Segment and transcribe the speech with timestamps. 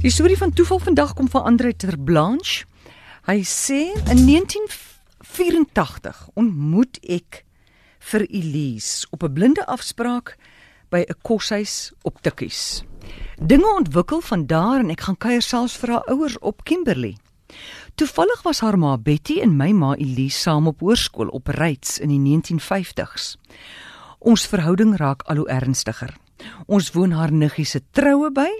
[0.00, 2.64] Die storie van toeval vandag kom van Andre Ter Blanche.
[3.28, 7.44] Hy sê in 1984 ontmoet ek
[8.08, 10.38] vir Elise op 'n blinde afspraak
[10.88, 12.84] by 'n koshuis op Tikkies.
[13.36, 17.16] Dinge ontwikkel van daar en ek gaan kuier selfs vir haar ouers op Kimberley.
[17.94, 22.08] Toevallig was haar ma Betty en my ma Elise saam op hoërskool op Ryds in
[22.08, 23.36] die 1950s.
[24.18, 26.16] Ons verhouding raak al hoe ernstiger.
[26.66, 28.50] Ons woon haar niggie se troue by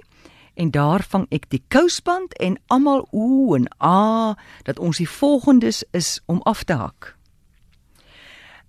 [0.55, 5.85] en daar vang ek die kousband en almal o en a dat ons die volgendes
[5.91, 7.17] is om af te hak.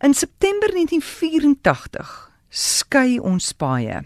[0.02, 4.02] In September 1984 skei ons paaie.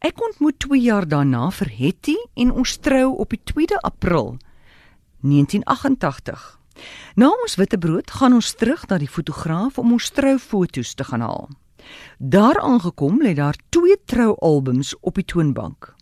[0.00, 4.36] Ek ontmoet 2 jaar daarna vir Hetty en ons trou op die 2de April
[5.20, 6.58] 1988.
[7.14, 11.48] Na ons witbrood gaan ons terug na die fotograaf om ons troufoto's te gaan haal.
[12.18, 15.94] Daar aangekom lê daar twee troualbums op die toonbank.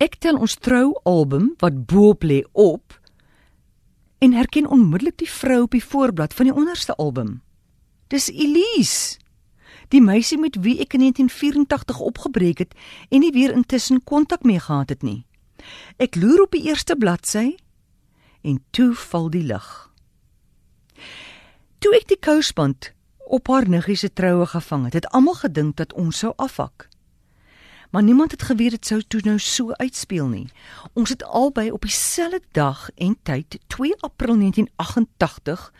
[0.00, 2.96] Ek tel ons troualbum wat bo-op lê op
[4.24, 7.40] en herken onmiddellik die vrou op die voorblad van die onderste album.
[8.08, 9.18] Dis Elise.
[9.92, 12.72] Die meisie met wie ek in 1984 opgebreek het
[13.10, 15.26] en nie weer intussen kontak mee gehad het nie.
[16.00, 17.58] Ek loer op die eerste bladsy
[18.40, 19.68] en toe val die lig.
[21.84, 22.94] Toe ek die kousband
[23.28, 26.88] op haar niggie se troue gevang het, het almal gedink dat ons sou afhak.
[27.90, 30.46] Maar niemand het geweet dit sou toe nou so uitspeel nie.
[30.92, 35.72] Ons het albei op dieselfde dag en tyd, 2 April 1988,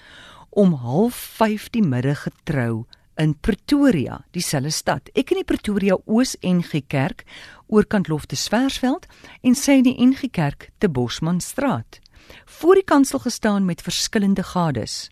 [0.51, 5.11] om 05:30 die middag getrou in Pretoria, dieselfde stad.
[5.13, 7.25] Ek in die Pretoria Oos NG Kerk,
[7.67, 9.07] oorkant Loftusversveld
[9.41, 12.01] en sy in die NG Kerk te Bosmanstraat
[12.45, 15.11] voor die kansel gestaan met verskillende gades.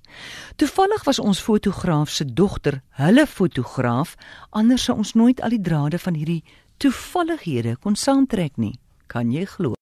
[0.57, 4.15] Toevallig was ons fotograaf se dogter hulle fotograaf,
[4.51, 6.45] anders sou ons nooit al die drade van hierdie
[6.77, 8.79] toevallighede kon saamtrek nie.
[9.07, 9.77] Kan jy glo?